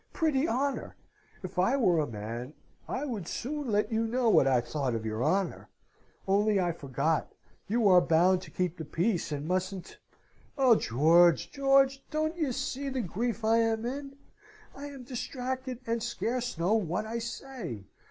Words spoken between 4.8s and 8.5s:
of your honour! Only I forgot you are bound to